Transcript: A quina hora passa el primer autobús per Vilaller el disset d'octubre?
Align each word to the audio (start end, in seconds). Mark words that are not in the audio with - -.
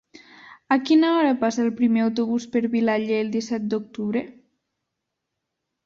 A 0.75 0.77
quina 0.87 1.11
hora 1.17 1.35
passa 1.43 1.61
el 1.65 1.69
primer 1.83 2.03
autobús 2.05 2.49
per 2.57 2.65
Vilaller 2.73 3.23
el 3.27 3.33
disset 3.39 3.71
d'octubre? 3.77 4.29